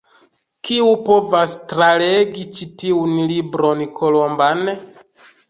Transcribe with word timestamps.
Kiu 0.69 0.87
povas 1.09 1.53
tralegi 1.73 2.47
ĉi 2.57 2.67
tiun 2.81 3.13
Libron 3.35 3.85
Kolomban? 4.01 4.67